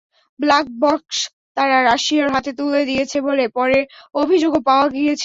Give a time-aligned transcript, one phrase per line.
[0.39, 1.17] Black box
[1.57, 3.79] তারা রাশিয়ার হাতে তুলে দিয়েছে বলে পরে
[4.15, 5.19] অভিযোগও পাওয়া গিয়েছিল।